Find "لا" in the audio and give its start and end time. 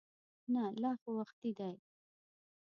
0.81-0.91